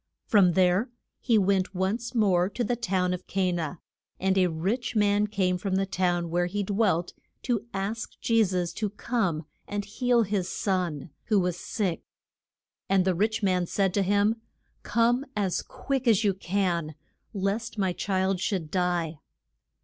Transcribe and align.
From 0.25 0.53
there 0.53 0.89
he 1.19 1.37
went 1.37 1.75
once 1.75 2.15
more 2.15 2.49
to 2.49 2.63
the 2.63 2.75
town 2.75 3.13
of 3.13 3.27
Ca 3.27 3.51
na. 3.51 3.75
And 4.19 4.35
a 4.35 4.47
rich 4.47 4.95
man 4.95 5.27
came 5.27 5.59
from 5.59 5.75
the 5.75 5.85
town 5.85 6.31
where 6.31 6.47
he 6.47 6.63
dwelt 6.63 7.13
to 7.43 7.67
ask 7.71 8.19
Je 8.19 8.43
sus 8.43 8.73
to 8.73 8.89
come 8.89 9.45
and 9.67 9.85
heal 9.85 10.23
his 10.23 10.49
son, 10.49 11.11
who 11.25 11.39
was 11.39 11.55
sick. 11.55 12.01
And 12.89 13.05
the 13.05 13.13
rich 13.13 13.43
man 13.43 13.67
said 13.67 13.93
to 13.93 14.01
him, 14.01 14.37
Come 14.81 15.23
as 15.35 15.61
quick 15.61 16.07
as 16.07 16.23
you 16.23 16.33
can, 16.33 16.95
lest 17.31 17.77
my 17.77 17.93
child 17.93 18.39
should 18.39 18.71
die. 18.71 19.19